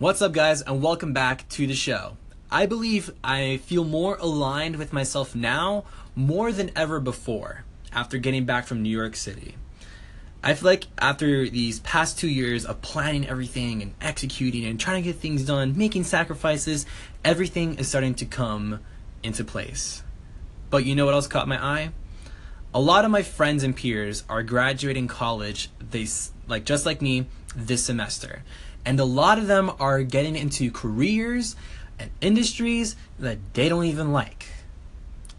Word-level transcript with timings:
What's 0.00 0.22
up, 0.22 0.32
guys, 0.32 0.62
and 0.62 0.82
welcome 0.82 1.12
back 1.12 1.46
to 1.50 1.66
the 1.66 1.74
show. 1.74 2.16
I 2.50 2.64
believe 2.64 3.12
I 3.22 3.58
feel 3.58 3.84
more 3.84 4.16
aligned 4.16 4.76
with 4.76 4.94
myself 4.94 5.34
now 5.34 5.84
more 6.16 6.52
than 6.52 6.70
ever 6.74 7.00
before 7.00 7.66
after 7.92 8.16
getting 8.16 8.46
back 8.46 8.64
from 8.64 8.82
New 8.82 8.88
York 8.88 9.14
City. 9.14 9.56
I 10.42 10.54
feel 10.54 10.70
like 10.70 10.86
after 10.96 11.50
these 11.50 11.80
past 11.80 12.18
two 12.18 12.30
years 12.30 12.64
of 12.64 12.80
planning 12.80 13.28
everything 13.28 13.82
and 13.82 13.92
executing 14.00 14.64
and 14.64 14.80
trying 14.80 15.02
to 15.02 15.12
get 15.12 15.20
things 15.20 15.44
done, 15.44 15.76
making 15.76 16.04
sacrifices, 16.04 16.86
everything 17.22 17.74
is 17.74 17.86
starting 17.86 18.14
to 18.14 18.24
come 18.24 18.80
into 19.22 19.44
place. 19.44 20.02
But 20.70 20.86
you 20.86 20.94
know 20.94 21.04
what 21.04 21.12
else 21.12 21.26
caught 21.26 21.46
my 21.46 21.62
eye? 21.62 21.90
A 22.72 22.80
lot 22.80 23.04
of 23.04 23.10
my 23.10 23.20
friends 23.20 23.62
and 23.62 23.76
peers 23.76 24.24
are 24.30 24.42
graduating 24.42 25.08
college, 25.08 25.68
they 25.78 26.06
like 26.48 26.64
just 26.64 26.86
like 26.86 27.02
me 27.02 27.26
this 27.54 27.84
semester. 27.84 28.42
And 28.84 28.98
a 28.98 29.04
lot 29.04 29.38
of 29.38 29.46
them 29.46 29.70
are 29.78 30.02
getting 30.02 30.36
into 30.36 30.70
careers 30.70 31.56
and 31.98 32.10
industries 32.20 32.96
that 33.18 33.38
they 33.52 33.68
don't 33.68 33.84
even 33.84 34.12
like. 34.12 34.46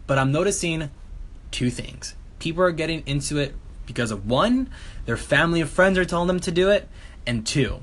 But 0.08 0.18
I'm 0.18 0.32
noticing 0.32 0.91
two 1.49 1.70
things. 1.70 2.16
People 2.40 2.63
are 2.63 2.71
getting 2.71 3.04
into 3.05 3.38
it 3.38 3.55
because 3.85 4.12
of 4.12 4.27
one, 4.27 4.70
their 5.05 5.18
family 5.18 5.62
and 5.62 5.70
friends 5.70 5.98
are 5.98 6.05
telling 6.05 6.27
them 6.27 6.40
to 6.40 6.52
do 6.52 6.70
it, 6.70 6.88
and 7.26 7.45
two, 7.45 7.82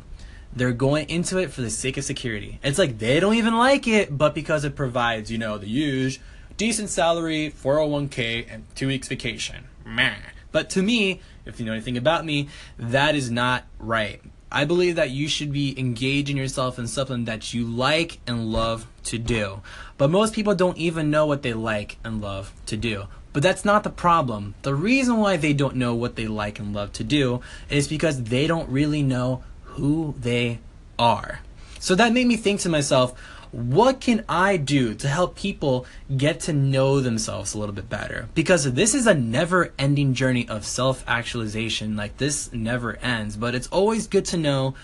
they're 0.55 0.73
going 0.73 1.09
into 1.09 1.39
it 1.39 1.51
for 1.51 1.61
the 1.61 1.71
sake 1.71 1.97
of 1.97 2.05
security. 2.05 2.59
It's 2.63 2.79
like 2.79 2.99
they 2.99 3.21
don't 3.21 3.35
even 3.35 3.57
like 3.57 3.87
it, 3.87 4.17
but 4.17 4.35
because 4.35 4.65
it 4.65 4.75
provides, 4.75 5.31
you 5.31 5.39
know, 5.39 5.59
the 5.59 5.67
huge, 5.67 6.21
decent 6.57 6.89
salary, 6.89 7.53
401k, 7.63 8.47
and 8.51 8.65
two 8.75 8.89
weeks 8.89 9.09
vacation. 9.09 9.69
Meh. 9.85 10.15
But 10.51 10.71
to 10.71 10.83
me, 10.83 11.21
if 11.49 11.59
you 11.59 11.67
know 11.67 11.73
anything 11.73 11.97
about 11.97 12.25
me, 12.25 12.49
that 12.79 13.17
is 13.17 13.31
not 13.31 13.65
right. 13.79 14.21
I 14.51 14.65
believe 14.65 14.97
that 14.97 15.11
you 15.11 15.29
should 15.29 15.53
be 15.53 15.79
engaging 15.79 16.37
yourself 16.37 16.79
in 16.79 16.87
something 16.87 17.25
that 17.25 17.53
you 17.53 17.65
like 17.65 18.21
and 18.27 18.53
love 18.53 18.87
to 19.05 19.19
do. 19.19 19.61
But 19.97 20.11
most 20.11 20.35
people 20.35 20.55
don't 20.55 20.79
even 20.79 21.11
know 21.11 21.27
what 21.27 21.43
they 21.43 21.53
like 21.53 21.99
and 22.05 22.21
love 22.21 22.53
to 22.67 22.77
do. 22.77 23.09
But 23.33 23.43
that's 23.43 23.65
not 23.65 23.83
the 23.85 23.91
problem. 23.91 24.55
The 24.63 24.75
reason 24.75 25.19
why 25.19 25.37
they 25.37 25.53
don't 25.53 25.77
know 25.77 25.95
what 25.95 26.17
they 26.17 26.27
like 26.27 26.59
and 26.59 26.75
love 26.75 26.93
to 26.95 27.05
do 27.05 27.43
is 27.69 27.89
because 27.89 28.25
they 28.25 28.47
don't 28.47 28.69
really 28.71 29.03
know 29.03 29.43
who 29.65 30.15
they 30.19 30.61
are. 30.99 31.41
So 31.79 31.95
that 31.95 32.13
made 32.13 32.27
me 32.27 32.37
think 32.37 32.61
to 32.61 32.69
myself, 32.69 33.15
what 33.53 34.01
can 34.01 34.25
I 34.29 34.57
do 34.57 34.95
to 34.95 35.09
help 35.09 35.37
people 35.37 35.87
get 36.15 36.41
to 36.41 36.53
know 36.53 37.01
themselves 37.01 37.55
a 37.55 37.59
little 37.59 37.75
bit 37.75 37.89
better? 37.89 38.29
Because 38.35 38.71
this 38.73 38.95
is 38.95 39.07
a 39.07 39.15
never 39.15 39.73
ending 39.79 40.15
journey 40.15 40.49
of 40.49 40.67
self 40.67 41.05
actualization. 41.07 41.97
Like, 41.97 42.19
this 42.19 42.53
never 42.53 42.97
ends, 42.97 43.37
but 43.37 43.55
it's 43.55 43.69
always 43.69 44.07
good 44.07 44.25
to 44.27 44.37
know 44.37 44.75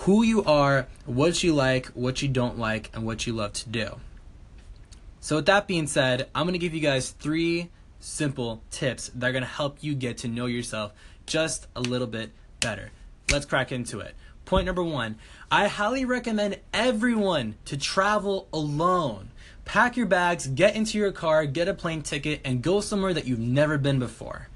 who 0.00 0.22
you 0.22 0.44
are, 0.44 0.86
what 1.06 1.42
you 1.42 1.54
like, 1.54 1.86
what 1.88 2.22
you 2.22 2.28
don't 2.28 2.58
like, 2.58 2.90
and 2.94 3.04
what 3.04 3.26
you 3.26 3.32
love 3.32 3.54
to 3.54 3.68
do. 3.68 3.96
So, 5.20 5.36
with 5.36 5.46
that 5.46 5.66
being 5.66 5.86
said, 5.86 6.28
I'm 6.34 6.46
to 6.50 6.58
give 6.58 6.74
you 6.74 6.80
guys 6.80 7.10
three 7.10 7.70
simple 7.98 8.62
tips 8.70 9.10
that 9.14 9.34
are 9.34 9.40
to 9.40 9.46
help 9.46 9.78
you 9.80 9.94
get 9.94 10.18
to 10.18 10.28
know 10.28 10.46
yourself 10.46 10.92
just 11.26 11.66
a 11.76 11.80
little 11.80 12.06
bit 12.06 12.30
better. 12.60 12.90
Let's 13.30 13.46
crack 13.46 13.70
into 13.70 14.00
it. 14.00 14.14
Point 14.44 14.66
number 14.66 14.82
one 14.82 15.16
I 15.50 15.68
highly 15.68 16.04
recommend 16.04 16.58
everyone 16.72 17.56
to 17.66 17.76
travel 17.76 18.48
alone. 18.52 19.30
Pack 19.64 19.96
your 19.96 20.06
bags, 20.06 20.46
get 20.46 20.74
into 20.74 20.98
your 20.98 21.12
car, 21.12 21.46
get 21.46 21.68
a 21.68 21.74
plane 21.74 22.02
ticket, 22.02 22.40
and 22.44 22.62
go 22.62 22.80
somewhere 22.80 23.14
that 23.14 23.26
you've 23.26 23.38
never 23.38 23.78
been 23.78 23.98
before. 23.98 24.48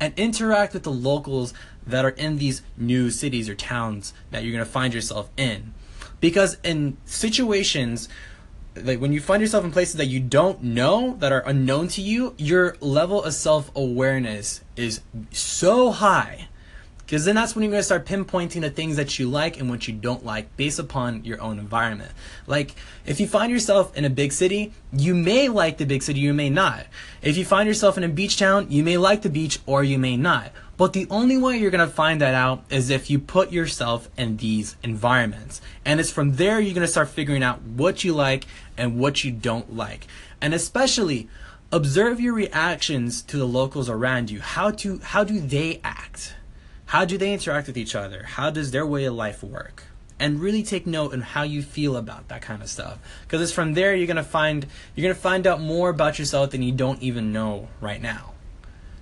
And 0.00 0.12
interact 0.18 0.74
with 0.74 0.82
the 0.82 0.92
locals 0.92 1.54
that 1.86 2.04
are 2.04 2.10
in 2.10 2.38
these 2.38 2.62
new 2.76 3.10
cities 3.10 3.48
or 3.48 3.54
towns 3.54 4.12
that 4.30 4.42
you're 4.42 4.52
going 4.52 4.64
to 4.64 4.70
find 4.70 4.92
yourself 4.94 5.30
in. 5.36 5.72
Because 6.20 6.58
in 6.62 6.96
situations, 7.04 8.08
like 8.84 9.00
when 9.00 9.12
you 9.12 9.20
find 9.20 9.40
yourself 9.40 9.64
in 9.64 9.72
places 9.72 9.96
that 9.96 10.06
you 10.06 10.20
don't 10.20 10.62
know 10.62 11.16
that 11.18 11.32
are 11.32 11.42
unknown 11.46 11.88
to 11.88 12.02
you 12.02 12.34
your 12.38 12.76
level 12.80 13.22
of 13.22 13.34
self-awareness 13.34 14.62
is 14.76 15.00
so 15.32 15.90
high 15.90 16.47
because 17.08 17.24
then 17.24 17.36
that's 17.36 17.56
when 17.56 17.62
you're 17.62 17.70
going 17.70 17.80
to 17.80 17.84
start 17.84 18.04
pinpointing 18.04 18.60
the 18.60 18.68
things 18.68 18.96
that 18.96 19.18
you 19.18 19.30
like 19.30 19.58
and 19.58 19.70
what 19.70 19.88
you 19.88 19.94
don't 19.94 20.26
like 20.26 20.54
based 20.58 20.78
upon 20.78 21.24
your 21.24 21.40
own 21.40 21.58
environment. 21.58 22.12
Like, 22.46 22.74
if 23.06 23.18
you 23.18 23.26
find 23.26 23.50
yourself 23.50 23.96
in 23.96 24.04
a 24.04 24.10
big 24.10 24.30
city, 24.30 24.74
you 24.92 25.14
may 25.14 25.48
like 25.48 25.78
the 25.78 25.86
big 25.86 26.02
city, 26.02 26.20
you 26.20 26.34
may 26.34 26.50
not. 26.50 26.84
If 27.22 27.38
you 27.38 27.46
find 27.46 27.66
yourself 27.66 27.96
in 27.96 28.04
a 28.04 28.10
beach 28.10 28.36
town, 28.36 28.66
you 28.68 28.84
may 28.84 28.98
like 28.98 29.22
the 29.22 29.30
beach 29.30 29.58
or 29.64 29.82
you 29.82 29.98
may 29.98 30.18
not. 30.18 30.52
But 30.76 30.92
the 30.92 31.06
only 31.08 31.38
way 31.38 31.56
you're 31.56 31.70
going 31.70 31.88
to 31.88 31.90
find 31.90 32.20
that 32.20 32.34
out 32.34 32.64
is 32.68 32.90
if 32.90 33.08
you 33.08 33.18
put 33.18 33.52
yourself 33.52 34.10
in 34.18 34.36
these 34.36 34.76
environments. 34.82 35.62
And 35.86 36.00
it's 36.00 36.10
from 36.10 36.36
there 36.36 36.60
you're 36.60 36.74
going 36.74 36.86
to 36.86 36.92
start 36.92 37.08
figuring 37.08 37.42
out 37.42 37.62
what 37.62 38.04
you 38.04 38.12
like 38.12 38.44
and 38.76 38.98
what 38.98 39.24
you 39.24 39.32
don't 39.32 39.74
like. 39.74 40.06
And 40.42 40.52
especially, 40.52 41.26
observe 41.72 42.20
your 42.20 42.34
reactions 42.34 43.22
to 43.22 43.38
the 43.38 43.46
locals 43.46 43.88
around 43.88 44.30
you. 44.30 44.40
How 44.40 44.72
to 44.72 44.98
how 44.98 45.24
do 45.24 45.40
they 45.40 45.80
act? 45.82 46.34
How 46.88 47.04
do 47.04 47.18
they 47.18 47.34
interact 47.34 47.66
with 47.66 47.76
each 47.76 47.94
other? 47.94 48.22
How 48.22 48.48
does 48.48 48.70
their 48.70 48.86
way 48.86 49.04
of 49.04 49.12
life 49.12 49.42
work? 49.42 49.82
And 50.18 50.40
really 50.40 50.62
take 50.62 50.86
note 50.86 51.12
on 51.12 51.20
how 51.20 51.42
you 51.42 51.60
feel 51.62 51.98
about 51.98 52.28
that 52.28 52.40
kind 52.40 52.62
of 52.62 52.70
stuff. 52.70 52.98
Because 53.22 53.42
it's 53.42 53.52
from 53.52 53.74
there 53.74 53.94
you're 53.94 54.06
gonna 54.06 54.24
find 54.24 54.64
you're 54.94 55.02
gonna 55.02 55.14
find 55.14 55.46
out 55.46 55.60
more 55.60 55.90
about 55.90 56.18
yourself 56.18 56.52
than 56.52 56.62
you 56.62 56.72
don't 56.72 57.02
even 57.02 57.30
know 57.30 57.68
right 57.82 58.00
now. 58.00 58.32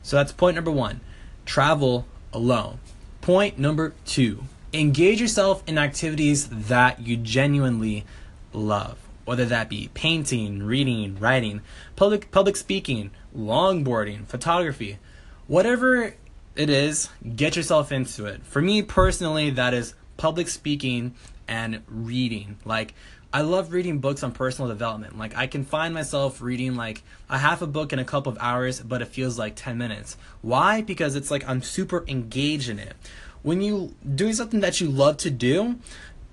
So 0.02 0.16
that's 0.16 0.32
point 0.32 0.56
number 0.56 0.72
one. 0.72 1.00
Travel 1.44 2.06
alone. 2.32 2.80
Point 3.20 3.56
number 3.56 3.94
two. 4.04 4.42
Engage 4.72 5.20
yourself 5.20 5.62
in 5.68 5.78
activities 5.78 6.48
that 6.48 7.06
you 7.06 7.16
genuinely 7.16 8.04
love. 8.52 8.98
Whether 9.24 9.44
that 9.44 9.68
be 9.68 9.90
painting, 9.94 10.64
reading, 10.64 11.20
writing, 11.20 11.60
public 11.94 12.32
public 12.32 12.56
speaking, 12.56 13.12
longboarding, 13.32 14.26
photography, 14.26 14.98
whatever 15.46 16.14
it 16.56 16.70
is, 16.70 17.08
get 17.34 17.56
yourself 17.56 17.92
into 17.92 18.26
it. 18.26 18.42
For 18.44 18.60
me 18.60 18.82
personally, 18.82 19.50
that 19.50 19.74
is 19.74 19.94
public 20.16 20.48
speaking 20.48 21.14
and 21.46 21.82
reading. 21.86 22.58
Like, 22.64 22.94
I 23.32 23.42
love 23.42 23.72
reading 23.72 23.98
books 23.98 24.22
on 24.22 24.32
personal 24.32 24.68
development. 24.68 25.18
Like, 25.18 25.36
I 25.36 25.46
can 25.46 25.64
find 25.64 25.92
myself 25.92 26.40
reading 26.40 26.74
like 26.74 27.02
a 27.28 27.38
half 27.38 27.60
a 27.60 27.66
book 27.66 27.92
in 27.92 27.98
a 27.98 28.04
couple 28.04 28.32
of 28.32 28.38
hours, 28.40 28.80
but 28.80 29.02
it 29.02 29.08
feels 29.08 29.38
like 29.38 29.54
10 29.56 29.76
minutes. 29.76 30.16
Why? 30.42 30.80
Because 30.80 31.14
it's 31.16 31.30
like 31.30 31.46
I'm 31.48 31.62
super 31.62 32.04
engaged 32.08 32.68
in 32.68 32.78
it. 32.78 32.94
When 33.42 33.60
you 33.60 33.94
doing 34.14 34.32
something 34.32 34.60
that 34.60 34.80
you 34.80 34.88
love 34.88 35.18
to 35.18 35.30
do, 35.30 35.78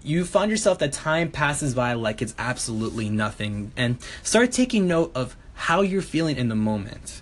you 0.03 0.25
find 0.25 0.49
yourself 0.51 0.79
that 0.79 0.93
time 0.93 1.31
passes 1.31 1.73
by 1.73 1.93
like 1.93 2.21
it's 2.21 2.35
absolutely 2.37 3.09
nothing 3.09 3.71
and 3.77 3.97
start 4.21 4.51
taking 4.51 4.87
note 4.87 5.11
of 5.15 5.35
how 5.53 5.81
you're 5.81 6.01
feeling 6.01 6.37
in 6.37 6.49
the 6.49 6.55
moment. 6.55 7.21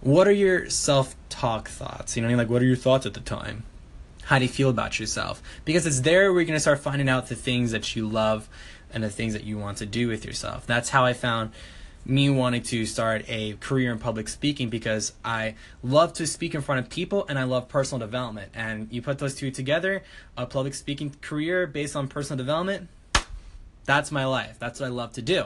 What 0.00 0.26
are 0.26 0.32
your 0.32 0.68
self 0.70 1.14
talk 1.32 1.68
thoughts? 1.68 2.16
You 2.16 2.26
know, 2.26 2.36
like 2.36 2.48
what 2.48 2.62
are 2.62 2.66
your 2.66 2.76
thoughts 2.76 3.06
at 3.06 3.14
the 3.14 3.20
time? 3.20 3.64
How 4.24 4.38
do 4.38 4.44
you 4.44 4.50
feel 4.50 4.70
about 4.70 5.00
yourself? 5.00 5.42
Because 5.64 5.86
it's 5.86 6.00
there 6.00 6.32
where 6.32 6.42
you're 6.42 6.46
going 6.46 6.56
to 6.56 6.60
start 6.60 6.78
finding 6.78 7.08
out 7.08 7.28
the 7.28 7.34
things 7.34 7.72
that 7.72 7.96
you 7.96 8.06
love 8.06 8.48
and 8.92 9.02
the 9.02 9.10
things 9.10 9.32
that 9.32 9.44
you 9.44 9.58
want 9.58 9.78
to 9.78 9.86
do 9.86 10.08
with 10.08 10.24
yourself. 10.24 10.66
That's 10.66 10.90
how 10.90 11.04
I 11.04 11.12
found 11.12 11.50
me 12.04 12.28
wanting 12.28 12.62
to 12.62 12.84
start 12.84 13.24
a 13.28 13.54
career 13.54 13.92
in 13.92 13.98
public 13.98 14.28
speaking 14.28 14.68
because 14.68 15.12
I 15.24 15.54
love 15.82 16.12
to 16.14 16.26
speak 16.26 16.54
in 16.54 16.60
front 16.60 16.80
of 16.80 16.90
people 16.90 17.26
and 17.28 17.38
I 17.38 17.44
love 17.44 17.68
personal 17.68 18.04
development. 18.04 18.50
And 18.54 18.88
you 18.90 19.02
put 19.02 19.18
those 19.18 19.34
two 19.34 19.50
together, 19.50 20.02
a 20.36 20.46
public 20.46 20.74
speaking 20.74 21.14
career 21.20 21.66
based 21.66 21.94
on 21.94 22.08
personal 22.08 22.36
development, 22.36 22.88
that's 23.84 24.12
my 24.12 24.24
life. 24.24 24.56
That's 24.58 24.80
what 24.80 24.86
I 24.86 24.90
love 24.90 25.12
to 25.14 25.22
do. 25.22 25.44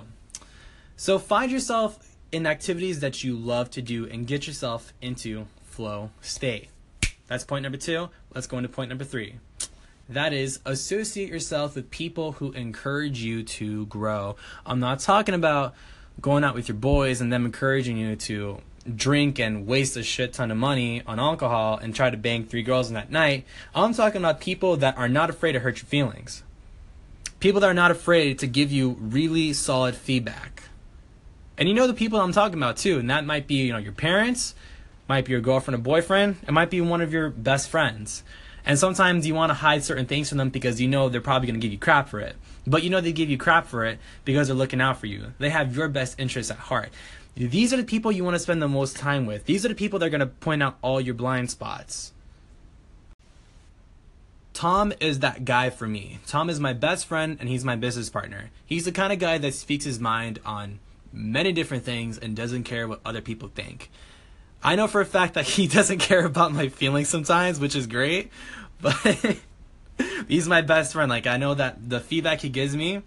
So 0.96 1.18
find 1.18 1.50
yourself 1.50 2.16
in 2.32 2.46
activities 2.46 3.00
that 3.00 3.22
you 3.22 3.36
love 3.36 3.70
to 3.70 3.82
do 3.82 4.06
and 4.06 4.26
get 4.26 4.46
yourself 4.46 4.92
into 5.00 5.46
flow 5.76 6.10
state. 6.22 6.68
That's 7.26 7.44
point 7.44 7.62
number 7.62 7.76
two. 7.76 8.08
Let's 8.34 8.46
go 8.46 8.56
into 8.56 8.70
point 8.70 8.88
number 8.88 9.04
three. 9.04 9.34
That 10.08 10.32
is, 10.32 10.60
associate 10.64 11.28
yourself 11.28 11.74
with 11.74 11.90
people 11.90 12.32
who 12.32 12.52
encourage 12.52 13.20
you 13.20 13.42
to 13.42 13.84
grow. 13.86 14.36
I'm 14.64 14.80
not 14.80 15.00
talking 15.00 15.34
about 15.34 15.74
going 16.20 16.44
out 16.44 16.54
with 16.54 16.68
your 16.68 16.76
boys 16.76 17.20
and 17.20 17.30
them 17.30 17.44
encouraging 17.44 17.98
you 17.98 18.16
to 18.16 18.62
drink 18.94 19.38
and 19.38 19.66
waste 19.66 19.98
a 19.98 20.02
shit 20.02 20.32
ton 20.32 20.50
of 20.50 20.56
money 20.56 21.02
on 21.06 21.18
alcohol 21.18 21.76
and 21.76 21.94
try 21.94 22.08
to 22.08 22.16
bang 22.16 22.44
three 22.44 22.62
girls 22.62 22.88
in 22.88 22.94
that 22.94 23.10
night. 23.10 23.44
I'm 23.74 23.92
talking 23.92 24.22
about 24.22 24.40
people 24.40 24.78
that 24.78 24.96
are 24.96 25.08
not 25.08 25.28
afraid 25.28 25.52
to 25.52 25.60
hurt 25.60 25.78
your 25.78 25.86
feelings. 25.86 26.42
People 27.38 27.60
that 27.60 27.68
are 27.68 27.74
not 27.74 27.90
afraid 27.90 28.38
to 28.38 28.46
give 28.46 28.72
you 28.72 28.96
really 28.98 29.52
solid 29.52 29.94
feedback. 29.94 30.62
And 31.58 31.68
you 31.68 31.74
know 31.74 31.86
the 31.86 31.94
people 31.94 32.18
I'm 32.18 32.32
talking 32.32 32.56
about 32.56 32.78
too, 32.78 32.98
and 32.98 33.10
that 33.10 33.26
might 33.26 33.46
be, 33.46 33.56
you 33.56 33.72
know, 33.72 33.78
your 33.78 33.92
parents, 33.92 34.54
might 35.08 35.24
be 35.24 35.32
your 35.32 35.40
girlfriend 35.40 35.78
or 35.78 35.82
boyfriend, 35.82 36.36
it 36.46 36.52
might 36.52 36.70
be 36.70 36.80
one 36.80 37.00
of 37.00 37.12
your 37.12 37.30
best 37.30 37.68
friends. 37.68 38.22
And 38.64 38.78
sometimes 38.78 39.26
you 39.26 39.34
want 39.34 39.50
to 39.50 39.54
hide 39.54 39.84
certain 39.84 40.06
things 40.06 40.28
from 40.28 40.38
them 40.38 40.50
because 40.50 40.80
you 40.80 40.88
know 40.88 41.08
they're 41.08 41.20
probably 41.20 41.46
going 41.46 41.60
to 41.60 41.64
give 41.64 41.72
you 41.72 41.78
crap 41.78 42.08
for 42.08 42.18
it. 42.18 42.34
But 42.66 42.82
you 42.82 42.90
know 42.90 43.00
they 43.00 43.12
give 43.12 43.30
you 43.30 43.38
crap 43.38 43.66
for 43.66 43.84
it 43.84 44.00
because 44.24 44.48
they're 44.48 44.56
looking 44.56 44.80
out 44.80 44.98
for 44.98 45.06
you. 45.06 45.32
They 45.38 45.50
have 45.50 45.76
your 45.76 45.88
best 45.88 46.18
interests 46.18 46.50
at 46.50 46.58
heart. 46.58 46.90
These 47.36 47.72
are 47.72 47.76
the 47.76 47.84
people 47.84 48.10
you 48.10 48.24
want 48.24 48.34
to 48.34 48.40
spend 48.40 48.60
the 48.60 48.68
most 48.68 48.96
time 48.96 49.24
with. 49.24 49.44
These 49.44 49.64
are 49.64 49.68
the 49.68 49.74
people 49.74 49.98
that 50.00 50.06
are 50.06 50.10
going 50.10 50.20
to 50.20 50.26
point 50.26 50.62
out 50.62 50.78
all 50.82 51.00
your 51.00 51.14
blind 51.14 51.50
spots. 51.50 52.12
Tom 54.52 54.92
is 55.00 55.18
that 55.18 55.44
guy 55.44 55.68
for 55.68 55.86
me. 55.86 56.18
Tom 56.26 56.48
is 56.48 56.58
my 56.58 56.72
best 56.72 57.06
friend 57.06 57.36
and 57.38 57.48
he's 57.48 57.62
my 57.62 57.76
business 57.76 58.08
partner. 58.08 58.50
He's 58.64 58.86
the 58.86 58.92
kind 58.92 59.12
of 59.12 59.18
guy 59.18 59.36
that 59.36 59.52
speaks 59.52 59.84
his 59.84 60.00
mind 60.00 60.40
on 60.46 60.80
many 61.12 61.52
different 61.52 61.84
things 61.84 62.16
and 62.16 62.34
doesn't 62.34 62.64
care 62.64 62.88
what 62.88 63.00
other 63.04 63.20
people 63.20 63.50
think. 63.54 63.90
I 64.66 64.74
know 64.74 64.88
for 64.88 65.00
a 65.00 65.06
fact 65.06 65.34
that 65.34 65.46
he 65.46 65.68
doesn't 65.78 65.98
care 65.98 66.26
about 66.26 66.52
my 66.52 66.68
feelings 66.68 67.08
sometimes, 67.08 67.60
which 67.60 67.76
is 67.76 67.86
great, 67.86 68.32
but 68.80 69.38
he's 70.26 70.48
my 70.48 70.60
best 70.60 70.92
friend. 70.92 71.08
Like 71.08 71.28
I 71.28 71.36
know 71.36 71.54
that 71.54 71.88
the 71.88 72.00
feedback 72.00 72.40
he 72.40 72.48
gives 72.48 72.74
me 72.74 73.02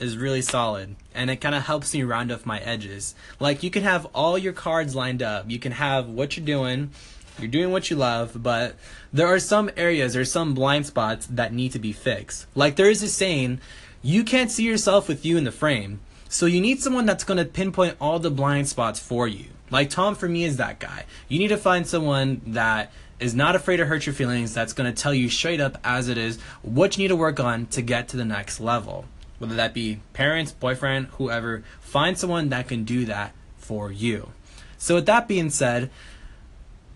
is 0.00 0.18
really 0.18 0.42
solid 0.42 0.96
and 1.14 1.30
it 1.30 1.36
kind 1.36 1.54
of 1.54 1.62
helps 1.62 1.94
me 1.94 2.02
round 2.02 2.32
off 2.32 2.44
my 2.44 2.58
edges. 2.58 3.14
Like 3.38 3.62
you 3.62 3.70
can 3.70 3.84
have 3.84 4.06
all 4.06 4.36
your 4.36 4.52
cards 4.52 4.96
lined 4.96 5.22
up. 5.22 5.48
You 5.48 5.60
can 5.60 5.70
have 5.70 6.08
what 6.08 6.36
you're 6.36 6.44
doing. 6.44 6.90
You're 7.38 7.48
doing 7.48 7.70
what 7.70 7.88
you 7.88 7.96
love, 7.96 8.42
but 8.42 8.74
there 9.12 9.28
are 9.28 9.38
some 9.38 9.70
areas, 9.76 10.12
there's 10.12 10.30
some 10.30 10.54
blind 10.54 10.86
spots 10.86 11.26
that 11.26 11.52
need 11.52 11.70
to 11.72 11.78
be 11.78 11.92
fixed. 11.92 12.46
Like 12.56 12.74
there 12.74 12.90
is 12.90 13.02
a 13.02 13.08
saying, 13.08 13.60
you 14.02 14.24
can't 14.24 14.50
see 14.50 14.64
yourself 14.64 15.06
with 15.06 15.24
you 15.24 15.36
in 15.36 15.44
the 15.44 15.52
frame. 15.52 16.00
So 16.28 16.46
you 16.46 16.60
need 16.60 16.80
someone 16.80 17.06
that's 17.06 17.22
going 17.22 17.38
to 17.38 17.44
pinpoint 17.44 17.96
all 18.00 18.18
the 18.18 18.30
blind 18.30 18.68
spots 18.68 18.98
for 18.98 19.28
you. 19.28 19.46
Like 19.70 19.90
Tom 19.90 20.14
for 20.14 20.28
me 20.28 20.44
is 20.44 20.56
that 20.58 20.78
guy. 20.78 21.04
You 21.28 21.38
need 21.38 21.48
to 21.48 21.56
find 21.56 21.86
someone 21.86 22.40
that 22.46 22.92
is 23.20 23.34
not 23.34 23.56
afraid 23.56 23.78
to 23.78 23.86
hurt 23.86 24.06
your 24.06 24.14
feelings, 24.14 24.52
that's 24.52 24.72
going 24.72 24.92
to 24.92 25.02
tell 25.02 25.14
you 25.14 25.28
straight 25.28 25.60
up 25.60 25.78
as 25.84 26.08
it 26.08 26.18
is 26.18 26.40
what 26.62 26.96
you 26.96 27.04
need 27.04 27.08
to 27.08 27.16
work 27.16 27.40
on 27.40 27.66
to 27.66 27.80
get 27.80 28.08
to 28.08 28.16
the 28.16 28.24
next 28.24 28.60
level. 28.60 29.06
Whether 29.38 29.54
that 29.56 29.74
be 29.74 30.00
parents, 30.12 30.52
boyfriend, 30.52 31.06
whoever, 31.18 31.64
find 31.80 32.18
someone 32.18 32.50
that 32.50 32.68
can 32.68 32.84
do 32.84 33.04
that 33.06 33.32
for 33.56 33.90
you. 33.90 34.30
So, 34.78 34.96
with 34.96 35.06
that 35.06 35.26
being 35.26 35.50
said, 35.50 35.90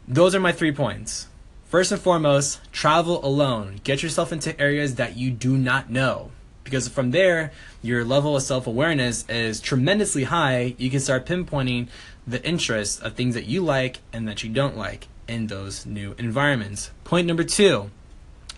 those 0.06 0.34
are 0.34 0.40
my 0.40 0.52
three 0.52 0.72
points. 0.72 1.28
First 1.64 1.92
and 1.92 2.00
foremost, 2.00 2.60
travel 2.72 3.24
alone. 3.24 3.80
Get 3.84 4.02
yourself 4.02 4.32
into 4.32 4.58
areas 4.60 4.94
that 4.94 5.16
you 5.16 5.30
do 5.30 5.56
not 5.56 5.90
know. 5.90 6.30
Because 6.68 6.88
from 6.88 7.10
there, 7.10 7.52
your 7.82 8.04
level 8.04 8.36
of 8.36 8.42
self 8.42 8.66
awareness 8.66 9.24
is 9.28 9.60
tremendously 9.60 10.24
high. 10.24 10.74
You 10.78 10.90
can 10.90 11.00
start 11.00 11.26
pinpointing 11.26 11.88
the 12.26 12.44
interests 12.46 12.98
of 12.98 13.14
things 13.14 13.34
that 13.34 13.46
you 13.46 13.62
like 13.62 14.00
and 14.12 14.28
that 14.28 14.42
you 14.42 14.50
don't 14.50 14.76
like 14.76 15.08
in 15.26 15.46
those 15.46 15.86
new 15.86 16.14
environments. 16.18 16.90
Point 17.04 17.26
number 17.26 17.44
two 17.44 17.90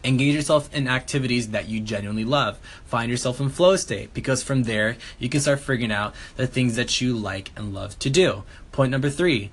engage 0.02 0.34
yourself 0.34 0.74
in 0.74 0.88
activities 0.88 1.50
that 1.50 1.68
you 1.68 1.78
genuinely 1.78 2.24
love. 2.24 2.58
Find 2.86 3.10
yourself 3.10 3.38
in 3.38 3.50
flow 3.50 3.76
state 3.76 4.14
because 4.14 4.42
from 4.42 4.62
there 4.62 4.96
you 5.18 5.28
can 5.28 5.40
start 5.40 5.60
figuring 5.60 5.92
out 5.92 6.14
the 6.36 6.46
things 6.46 6.76
that 6.76 7.00
you 7.00 7.14
like 7.14 7.50
and 7.54 7.74
love 7.74 7.98
to 7.98 8.10
do. 8.10 8.44
Point 8.72 8.90
number 8.90 9.10
three 9.10 9.50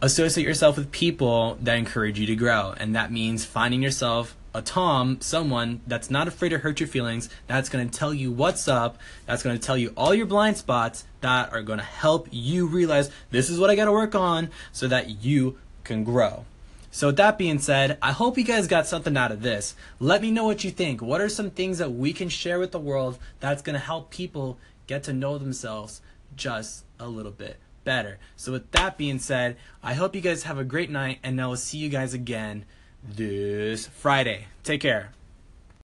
associate 0.00 0.46
yourself 0.46 0.76
with 0.76 0.92
people 0.92 1.58
that 1.60 1.76
encourage 1.76 2.20
you 2.20 2.26
to 2.26 2.36
grow. 2.36 2.74
And 2.76 2.94
that 2.94 3.10
means 3.10 3.44
finding 3.44 3.82
yourself 3.82 4.36
a 4.54 4.62
Tom, 4.62 5.20
someone 5.20 5.80
that's 5.86 6.10
not 6.10 6.28
afraid 6.28 6.50
to 6.50 6.58
hurt 6.58 6.80
your 6.80 6.88
feelings, 6.88 7.28
that's 7.46 7.68
going 7.68 7.88
to 7.88 7.98
tell 7.98 8.14
you 8.14 8.32
what's 8.32 8.66
up, 8.68 8.98
that's 9.26 9.42
going 9.42 9.58
to 9.58 9.64
tell 9.64 9.76
you 9.76 9.92
all 9.96 10.14
your 10.14 10.26
blind 10.26 10.56
spots 10.56 11.04
that 11.20 11.52
are 11.52 11.62
going 11.62 11.78
to 11.78 11.84
help 11.84 12.28
you 12.30 12.66
realize 12.66 13.10
this 13.30 13.50
is 13.50 13.58
what 13.58 13.70
I 13.70 13.76
got 13.76 13.84
to 13.84 13.92
work 13.92 14.14
on 14.14 14.50
so 14.72 14.88
that 14.88 15.22
you 15.24 15.58
can 15.84 16.04
grow. 16.04 16.44
So, 16.90 17.08
with 17.08 17.16
that 17.16 17.36
being 17.36 17.58
said, 17.58 17.98
I 18.00 18.12
hope 18.12 18.38
you 18.38 18.44
guys 18.44 18.66
got 18.66 18.86
something 18.86 19.16
out 19.16 19.30
of 19.30 19.42
this. 19.42 19.74
Let 20.00 20.22
me 20.22 20.30
know 20.30 20.44
what 20.44 20.64
you 20.64 20.70
think. 20.70 21.02
What 21.02 21.20
are 21.20 21.28
some 21.28 21.50
things 21.50 21.78
that 21.78 21.92
we 21.92 22.14
can 22.14 22.30
share 22.30 22.58
with 22.58 22.72
the 22.72 22.80
world 22.80 23.18
that's 23.40 23.62
going 23.62 23.74
to 23.74 23.84
help 23.84 24.10
people 24.10 24.58
get 24.86 25.02
to 25.04 25.12
know 25.12 25.36
themselves 25.36 26.00
just 26.34 26.84
a 26.98 27.06
little 27.06 27.30
bit 27.30 27.58
better? 27.84 28.18
So, 28.36 28.52
with 28.52 28.70
that 28.72 28.96
being 28.96 29.18
said, 29.18 29.58
I 29.82 29.94
hope 29.94 30.14
you 30.14 30.22
guys 30.22 30.44
have 30.44 30.58
a 30.58 30.64
great 30.64 30.88
night, 30.88 31.18
and 31.22 31.40
I 31.40 31.46
will 31.46 31.56
see 31.56 31.76
you 31.76 31.90
guys 31.90 32.14
again 32.14 32.64
this 33.02 33.86
Friday. 33.86 34.46
Take 34.62 34.80
care. 34.80 35.10